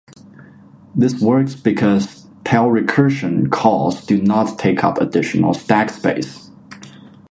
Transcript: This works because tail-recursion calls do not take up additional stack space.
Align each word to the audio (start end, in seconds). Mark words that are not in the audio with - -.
This 0.95 1.21
works 1.21 1.53
because 1.53 2.25
tail-recursion 2.43 3.51
calls 3.51 4.03
do 4.03 4.19
not 4.19 4.57
take 4.57 4.83
up 4.83 4.97
additional 4.99 5.53
stack 5.53 5.91
space. 5.91 6.49